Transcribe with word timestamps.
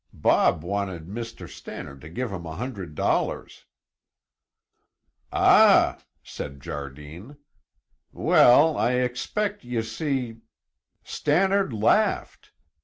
Bob 0.17 0.63
wanted 0.63 1.05
Mr. 1.05 1.47
Stannard 1.47 2.01
to 2.01 2.09
give 2.09 2.31
him 2.31 2.43
a 2.47 2.55
hundred 2.55 2.95
dollars." 2.95 3.65
"Ah!" 5.31 5.99
said 6.23 6.59
Jardine. 6.59 7.37
"Weel, 8.11 8.75
I 8.79 8.93
expect 8.93 9.63
ye 9.63 9.79
see" 9.83 10.37
"Stannard 11.03 11.71
laughed. 11.71 12.49